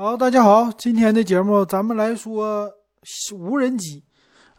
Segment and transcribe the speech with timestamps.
[0.00, 2.72] 好，大家好，今天的节目咱们来说
[3.34, 4.04] 无人机。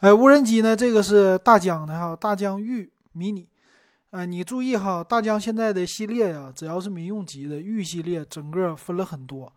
[0.01, 3.47] 哎，无人机呢，这个是大疆的哈，大疆御迷你。
[4.10, 9.49] 哎，你注意哈，大疆现在的系列呀，只要是民用级的御系列，整个分了很多。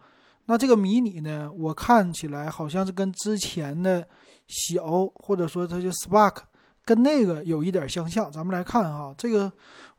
[0.44, 4.06] 那这个迷你呢，我看起来好像是跟之前的
[4.46, 6.36] 小，或者说它就 Spark，
[6.84, 8.30] 跟那个有一点相像。
[8.30, 9.52] 咱们来看哈，这个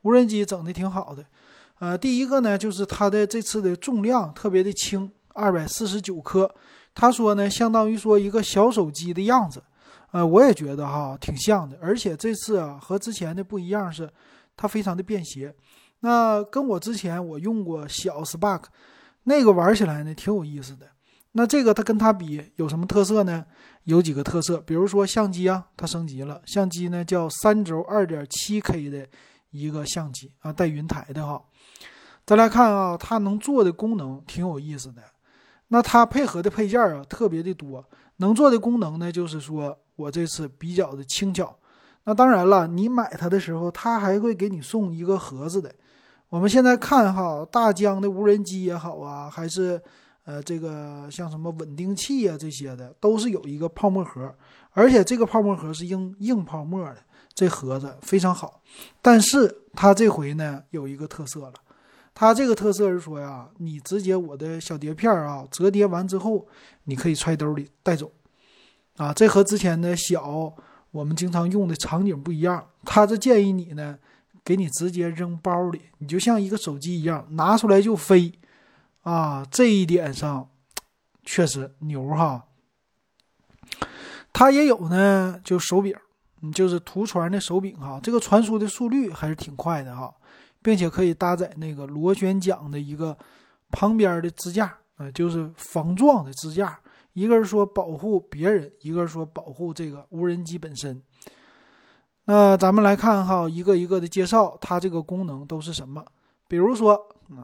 [0.03, 1.25] 无人机整的挺好的。
[1.79, 6.53] 呃，第一个呢，就是它的这次的重量特别的轻，二百四十九克。
[6.95, 9.63] 他说呢，相当于说一个小手机的样子。
[10.11, 11.77] 呃，我也觉得哈，挺像的。
[11.81, 14.09] 而且这次啊，和之前的不一样是，
[14.55, 15.53] 它非常的便携。
[15.99, 18.63] 那跟我之前我用过小 Spark。
[19.25, 20.85] 那个玩起来呢挺有意思的，
[21.31, 23.45] 那这个它跟它比有什么特色呢？
[23.85, 29.07] 有几个特色，比如说相机啊，它升级了，相机呢叫三轴二点七 K 的
[29.51, 31.41] 一个相机啊，带云台的哈。
[32.25, 35.01] 再来看啊，它能做的功能挺有意思的，
[35.73, 37.83] 那它配合的配件啊特别的多，
[38.17, 41.51] 能做的功能呢就是说我这次比较的轻巧。
[42.03, 45.73] 那当然了，你买它的时候，它还会给你送一个盒子的。
[46.29, 49.81] 我们现在看哈，大疆的无人机也好啊，还是
[50.25, 54.31] 呃这个像什么稳定器啊这些的，都是有一个泡沫盒，
[54.73, 56.97] 而且这个泡沫盒是硬硬泡沫的，
[57.33, 58.61] 这盒子非常好。
[59.01, 61.53] 但是它这回呢有一个特色了，
[62.13, 66.47] 它这个特色是说呀，你直接我的小碟片啊折叠完之后，
[66.83, 68.11] 你可以揣兜里带走，
[68.97, 70.53] 啊，这和之前的小
[70.91, 73.97] 我们经常用的场景不一样，它这建议你呢。
[74.45, 78.33] 给你直接扔包里，你就像一个手机一样，拿出来就飞，
[79.03, 80.49] 啊，这一点上
[81.23, 82.43] 确实牛哈。
[84.33, 85.95] 它也有呢，就手柄，
[86.53, 90.13] 就是图传的手柄哈，这个传输的速率还是挺快的哈，
[90.63, 93.15] 并且可以搭载那个螺旋桨的一个
[93.69, 96.79] 旁边的支架，呃，就是防撞的支架，
[97.13, 100.99] 一个是说保护别人，一个是说保护这个无人机本身。
[102.25, 106.03] 那咱们来看哈，一个一个的介绍，它这个功能都是什么？
[106.47, 106.97] 比如说，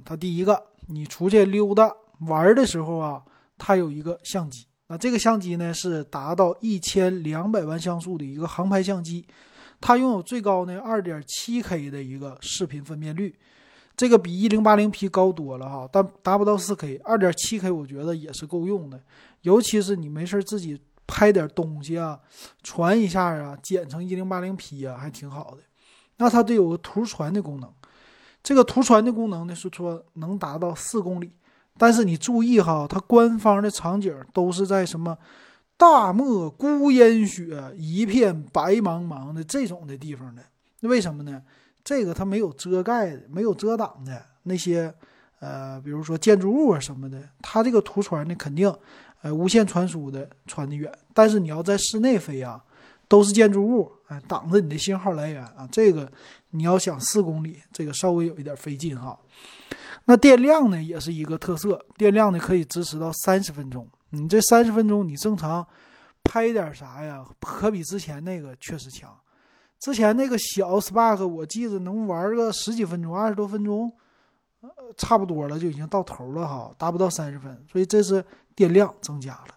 [0.05, 1.91] 它第一个，你出去溜达
[2.27, 3.21] 玩的时候啊，
[3.57, 4.65] 它有一个相机。
[4.88, 9.27] 那这个相机呢，是达到一千两百万像素的一个航拍相机，
[9.81, 13.35] 它拥有最高呢二点七 K 的一个视频分辨率，
[13.95, 19.01] 这个比一零八零 P 高多了哈，但达不到四 K，二点七 K 我觉得也是够用的，
[19.41, 20.79] 尤其是你没事自己。
[21.12, 22.19] 拍点东西啊，
[22.62, 25.63] 传一下啊，剪成一零八零 P 啊，还挺好的。
[26.18, 27.68] 那它得有个图传的功能，
[28.44, 31.31] 这个图传的功能呢是说能达到四公里。
[31.79, 35.18] 但是你注意哈，它官方的场景都是在什么
[35.79, 40.44] 大漠孤烟雪、一片白茫茫的这种的地方的。
[40.81, 41.41] 那为什么呢？
[41.85, 44.94] 这个它没有遮盖的、没有遮挡的那些
[45.39, 48.72] 呃，比如说建筑物啊什么的，它这个图传呢肯定。
[49.22, 52.63] 呃，无线传输的传的远，但是你要在室内飞啊，
[53.07, 56.09] 都是建筑物，哎，挡着你的信号来源啊，这个
[56.51, 59.19] 你要想四公里，这个稍微有一点费劲哈。
[60.06, 63.85] 那电量呢，也是一个特色，电量呢可以支持到三十分钟。
[64.09, 65.65] 你这三十分钟，你正常
[66.23, 67.25] 拍点啥呀？
[67.39, 69.17] 可比之前那个确实强。
[69.79, 73.91] 之前那个小 Spark，我记得能玩个十几分钟，二十多分钟，
[74.61, 78.25] 呃，差不多了，就已经到头了哈，达不到三十分，所以这是。
[78.55, 79.55] 电量增加了，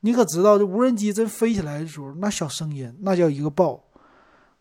[0.00, 3.82] 你可知道这无人机真飞起来的时候，那小声音那叫一个爆，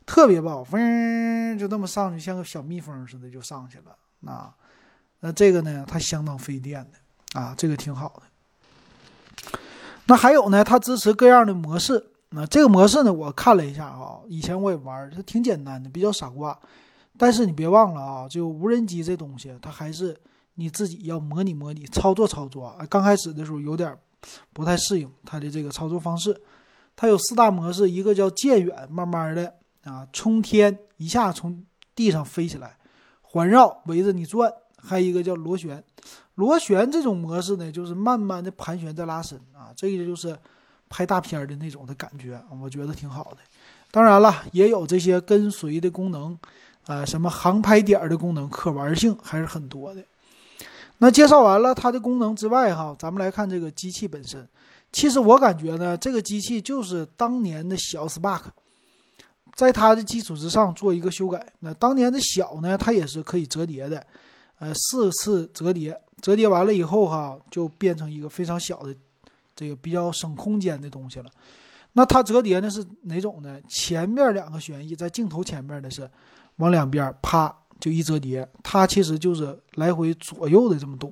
[0.05, 3.93] 特别爆，嗡，就那么上去，像个小蜜蜂似的就上去了。
[4.21, 4.49] 那
[5.19, 8.23] 那这个呢，它相当费电的啊，这个挺好的。
[10.11, 12.05] 那还有呢，它支持各样的模式。
[12.31, 16.59] 那这个模式呢，我看了一下啊，以前我也玩，它挺简单的，比较傻瓜。
[17.17, 20.13] 但是你别忘了啊，就无人机这东西，它还是。
[20.55, 22.77] 你自己要模拟模拟操作操作！
[22.89, 23.97] 刚开始的时候有点
[24.51, 26.39] 不太适应它的这个操作方式。
[26.93, 29.55] 它有四大模式，一个叫渐远，慢慢的
[29.85, 31.63] 啊冲天，一下从
[31.95, 32.77] 地上飞起来，
[33.21, 35.81] 环绕围着你转；还有一个叫螺旋，
[36.35, 40.37] 螺旋这种模式呢，就是慢慢的盘旋再拉伸啊，这个就是
[40.89, 43.37] 拍大片的那种的感觉，我觉得挺好的。
[43.91, 46.37] 当然了，也有这些跟随的功能
[46.85, 50.01] 啊，什么航拍点的功能，可玩性还是很多的。
[50.99, 54.47] 那介绍完了它的功能之外，哈，咱们来看这个机器本身。
[54.91, 58.43] 其实我感觉呢，这个机器就是当年的小 Spark，
[59.55, 61.45] 在它的基础之上做一个修改。
[61.59, 64.05] 那当年的小呢，它也是可以折叠的，
[64.59, 68.95] 呃，四次折叠，折叠完了以后，哈，就变成一个非常小的，
[69.55, 71.25] 这个比较省空间的东西了。
[71.93, 73.59] 那它折叠呢是哪种呢？
[73.67, 76.09] 前面两个旋翼在镜头前面的是
[76.57, 77.53] 往两边啪。
[77.79, 81.11] 就一折叠，它其实就是来回左右的这么动，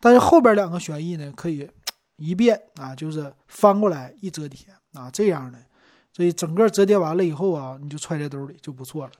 [0.00, 1.70] 但是后边两个旋翼呢，可以
[2.16, 4.58] 一变啊，就是翻过来一折叠
[4.92, 5.58] 啊，这样的，
[6.12, 9.12] 所以整个折叠完了以后啊，你就揣在兜里就不错了。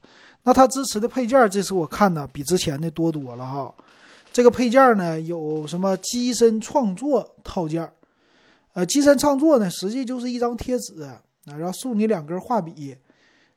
[0.43, 3.73] 那它支持的配件，这次我看呢比之前的多多了哈。
[4.41, 7.87] 这个配件呢有什么机身创作套件？
[8.73, 12.97] 呃，机身创作呢实际就是一张贴纸啊，然后送你两根画笔，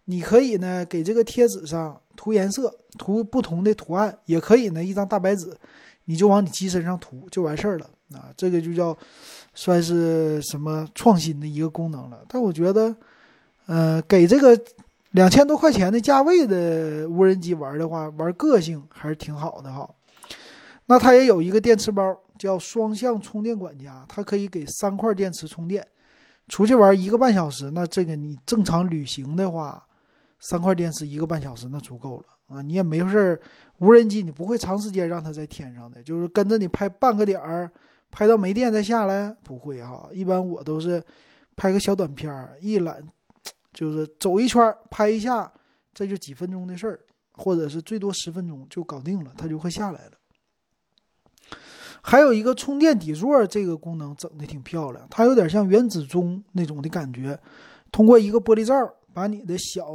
[0.04, 5.56] 你可以呢给这个贴纸上涂颜色，涂不同的图案，也可以呢一张大白纸，
[6.04, 8.28] 你就往你机身上涂就完事儿了啊。
[8.36, 8.98] 这个就叫
[9.54, 12.20] 算是什么创新的一个功能了。
[12.28, 12.94] 但我觉得，
[13.68, 14.62] 呃，给这个。
[15.12, 19.88] 两千多块钱的价位的无人机玩的话，玩个性还是挺好的哈。
[20.86, 25.86] 那它也有一个电池包，叫双向充电管家，它可以给三块电池充电。
[26.48, 29.86] 出去玩一个半小时，那这个你正常旅行的话，
[30.40, 32.26] 三块电池一个半小时那足够了
[32.56, 32.62] 啊。
[32.62, 33.42] 你也没事儿，
[33.80, 37.72] 无人机你不会长时间让它在天上的，就是跟着你拍半个点儿，
[38.12, 40.10] 拍到没电再下来，不会哈。
[40.12, 41.02] 一般我都是
[41.56, 43.02] 拍个小短片儿，一览。
[43.74, 45.52] 就是走一圈拍一下，
[45.96, 47.00] 这就几分钟的事儿，
[47.32, 50.12] 或者是最多十分钟就搞定了，它就会下来了。
[52.06, 57.40] 还有一个充电底座，这个功能整的挺漂亮，它有点像原子钟那种的感觉。
[57.92, 58.76] 通过一个玻璃罩，
[59.14, 59.86] 把你的小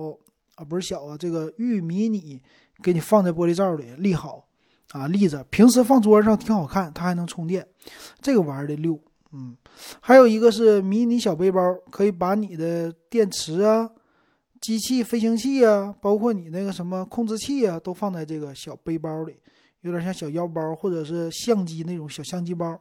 [0.54, 2.40] 啊不是小啊，这个玉迷你
[2.82, 4.48] 给你放在玻璃罩里立好
[4.92, 7.66] 啊立着，平时放桌上挺好看，它还能充电，
[8.20, 8.98] 这个玩的溜。
[9.32, 9.54] 嗯，
[10.00, 13.90] 还有一个是迷你小背包，可以把你的电池啊、
[14.62, 19.36] 机器飞行器啊，包括你那个什么控制器啊，都放在这个小背包里，
[19.82, 22.78] 有点像小腰包或者是相机那种小相机包，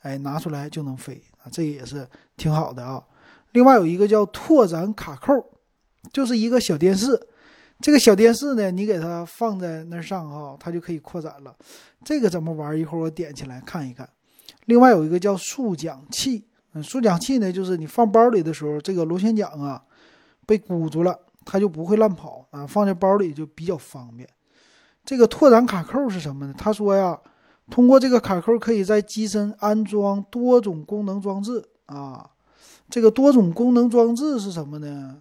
[0.00, 3.02] 哎，拿出来就能飞啊，这也是挺好的啊。
[3.52, 5.32] 另外有一个叫拓展卡扣，
[6.12, 7.18] 就是一个小电视，
[7.80, 11.54] 这个小电视呢，你给它放在那上哈，它就可以扩展了。
[12.04, 12.78] 这个怎么玩？
[12.78, 14.08] 一会儿我点起来看一看。
[14.66, 19.82] 另外有一个叫速桨器，嗯，速桨器呢，就是你放包里的时候，这个螺旋桨啊
[20.46, 24.28] 被箍住了，它就不会乱跑啊，放在包里就比较方便。
[25.08, 26.54] 这个拓展卡扣是什么呢？
[26.58, 27.18] 他说呀，
[27.70, 32.28] 通过这个卡扣可以在机身安装多种功能装置啊。
[32.90, 35.16] 这个多种功能装置是什么呢？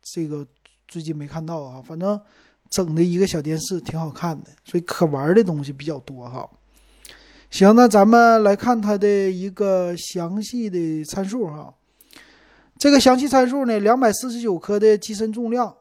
[0.00, 0.46] 这个
[0.86, 2.20] 最近没看到啊，反正
[2.70, 6.48] 整的一个小电视挺好看的，所以可玩的东西比较多哈。
[7.50, 11.74] 行，那咱们来看它的一个详细的参数哈。
[12.78, 15.74] 这个详细参数呢，两百四十九克的机身重量，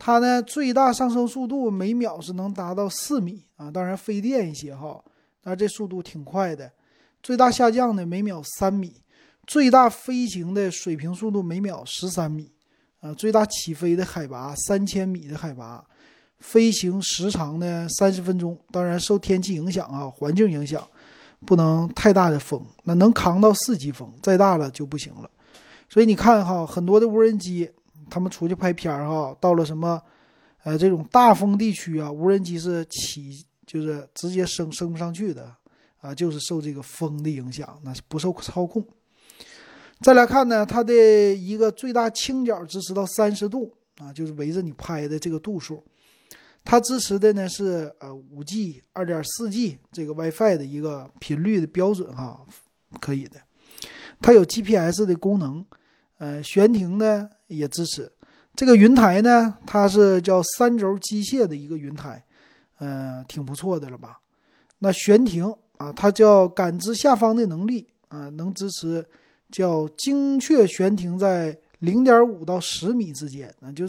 [0.00, 4.98] 它呢最大上升速度每秒是能达到四米啊，当然费电一些哈，
[5.42, 6.72] 但这速度挺快的。
[7.22, 8.94] 最大下降呢每秒三米，
[9.46, 12.50] 最大飞行的水平速度每秒十三米
[13.00, 15.84] 啊，最大起飞的海拔三千米的海拔。
[16.38, 18.58] 飞行时长呢，三十分钟。
[18.70, 20.82] 当然受天气影响啊，环境影响，
[21.44, 22.64] 不能太大的风。
[22.84, 25.30] 那能扛到四级风，再大了就不行了。
[25.90, 27.70] 所以你看哈，很多的无人机，
[28.10, 30.02] 他们出去拍片儿哈，到了什么，
[30.64, 35.54] 呃，这种大风地区啊，无人机是起就是直接升升不上去的
[36.00, 38.84] 啊，就是受这个风的影响，那是不受操控。
[40.00, 40.92] 再来看呢，它的
[41.34, 45.84] 一个最大倾角支持到三十度啊，就是围着你拍的这个度数。
[46.62, 52.44] 它支持的呢是呃五 G、二点四 G 这个 WiFi 的一个频率的标准哈，
[53.00, 53.40] 可以的。
[54.20, 55.64] 它有 GPS 的功能，
[56.18, 58.10] 呃，悬停呢也支持。
[58.56, 62.24] 这个云台呢，它是叫三轴机械的一个云台，
[62.78, 64.18] 呃，挺不错的了吧？
[64.78, 69.06] 那悬停啊，它叫感知下方的能力啊，能支持
[69.50, 73.84] 叫精确悬停在零点五到十米之间，那就。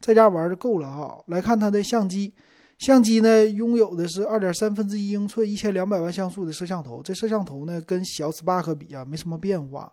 [0.00, 1.18] 在家玩就够了哈。
[1.26, 2.32] 来看它的相机，
[2.78, 7.02] 相机呢拥有的是二点三分之一英寸、一千两百万像素的摄像头。
[7.02, 9.92] 这摄像头呢跟小 Spark 比啊没什么变化。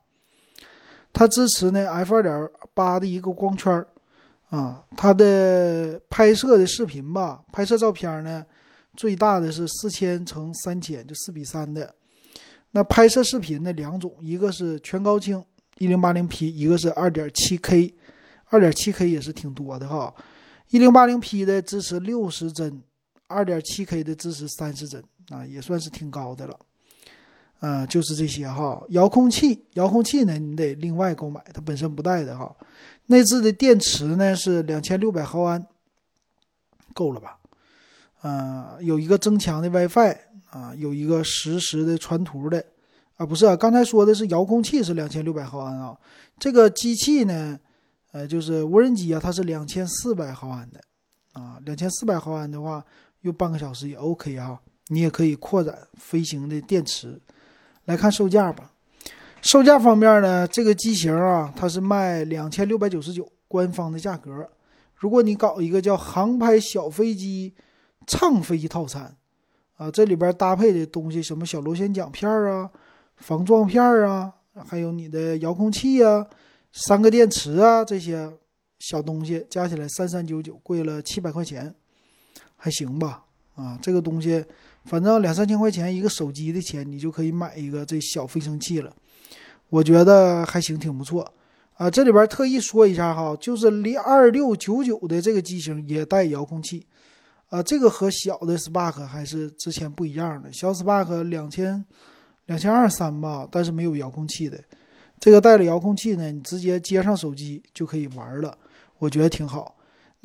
[1.15, 3.83] 它支持呢 f 二点八的一个光圈
[4.49, 4.83] 啊。
[4.95, 8.45] 它的拍摄的视频吧，拍摄照片呢
[8.95, 11.95] 最大的是四千乘三千，就四比三的。
[12.71, 15.43] 那拍摄视频呢两种，一个是全高清
[15.77, 17.95] 一零八零 P，一个是二点七 K。
[18.49, 20.13] 二点七 K 也是挺多的哈，
[20.69, 22.79] 一零八零 P 的支持六十帧，
[23.27, 26.57] 二点七 K 的支持三十帧啊，也算是挺高的了。
[27.67, 28.79] 嗯，就是这些哈。
[28.89, 32.55] 遥控器，遥控器呢你得另外购买，它本身不带的哈。
[33.07, 35.65] 内置的电池呢是两千六百毫安，
[36.93, 37.39] 够了吧？
[38.21, 40.15] 嗯，有一个增强的 WiFi
[40.51, 42.63] 啊，有一个实时的传图的
[43.17, 45.97] 啊，不是啊，刚才说的是遥控器是两千六百毫安啊，
[46.37, 47.59] 这个机器呢？
[48.11, 50.79] 呃，就是无人机啊，它是两千四百毫安的，
[51.33, 52.85] 啊，两千四百毫安的话，
[53.21, 54.59] 用半个小时也 OK 啊。
[54.89, 57.19] 你也可以扩展飞行的电池。
[57.85, 58.71] 来看售价吧，
[59.41, 64.49] 售价方面呢，这个机型啊，它是卖两千六百九十九，官方的价格。
[64.95, 67.53] 如果你搞一个叫航拍小飞机
[68.07, 69.15] 畅飞套餐，
[69.77, 72.69] 啊，这里边搭配的东西什么小螺旋桨片啊、
[73.17, 74.33] 防撞片啊，
[74.67, 76.25] 还有你的遥控器啊、
[76.71, 78.31] 三个电池啊这些
[78.79, 81.75] 小东西，加起来三三九九，贵了七百块钱，
[82.55, 83.25] 还行吧？
[83.55, 84.43] 啊，这个东西
[84.83, 88.93] 反正两三千块钱一个手机的钱，你就可以买一个这小飞行器了。
[89.69, 91.33] 我觉得还行，挺不错
[91.73, 91.89] 啊。
[91.89, 96.85] 这里边特意说一下哈，就是离二六九九的这个机型也带遥控器，
[97.49, 100.53] 啊，这个和小的 Spark 还是之前不一样的。
[100.53, 101.83] 小 Spark 两千
[102.45, 104.63] 两千二三吧，但是没有遥控器的，
[105.19, 108.55] 这个带了遥控器呢，你直接接上手机就可以玩了，
[108.99, 109.75] 我觉得挺好。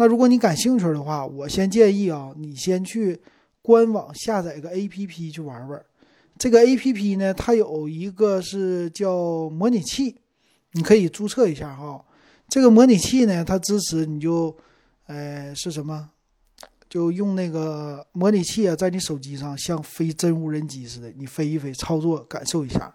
[0.01, 3.21] 那如果你感兴趣的话，我先建议啊，你先去
[3.61, 5.79] 官网下载个 APP 去玩玩。
[6.39, 10.17] 这个 A P P 呢，它有一个是叫模拟器，
[10.73, 12.03] 你可以注册一下哈。
[12.49, 14.57] 这个模拟器呢，它支持你就，
[15.07, 16.09] 呃，是什么？
[16.89, 22.91] 就用那个模拟器啊，在你手机上像飞真无人机似的，你飞一飞，操作感受一下。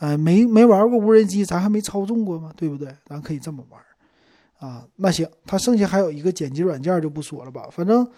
[0.00, 2.52] 呃，没没玩过无人机，咱还没操纵过吗？
[2.56, 2.92] 对不对？
[3.06, 3.80] 咱可以这么玩。
[4.64, 8.08] 啊，那行，它剩下还有一个剪辑软件就不说了吧，反正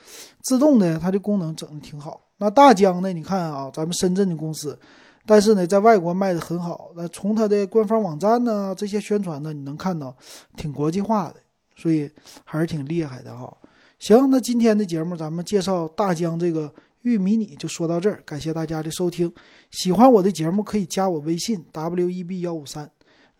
[0.42, 2.20] 自动的它的功能整的挺好。
[2.38, 3.12] 那大疆呢？
[3.12, 4.78] 你看啊，咱们深圳的公司，
[5.26, 6.92] 但是呢，在外国卖的很好。
[6.94, 10.16] 那从它的官方网站呢，这些宣传呢，你能看到
[10.56, 11.36] 挺国际化的，
[11.74, 12.08] 所以
[12.44, 13.56] 还是挺厉害的哈。
[13.98, 16.72] 行，那今天的节目咱们介绍大疆这个
[17.02, 19.32] 玉迷你就说到这儿，感谢大家的收听。
[19.70, 22.90] 喜欢我的节目可以加我微信 w e b 幺五三，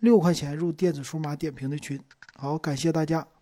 [0.00, 2.00] 六块钱入电子数码点评的群。
[2.38, 3.35] 好，感谢大家。